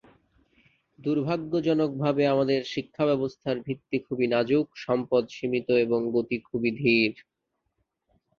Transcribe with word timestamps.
দুর্ভাগ্যজনকভাবে 0.99 2.23
আমাদের 2.27 2.59
শিক্ষাব্যবস্থার 2.65 3.57
ভিত্তি 3.59 3.97
খুবই 4.05 4.27
নাজুক, 4.27 4.65
সম্পদ 4.77 5.23
সীমিত 5.29 5.67
এবং 5.85 5.99
গতি 6.15 6.37
খুবই 6.47 6.71
ধীর। 6.79 7.13